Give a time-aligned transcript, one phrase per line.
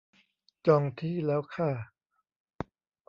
[0.67, 1.71] จองที่แล้วค่ะ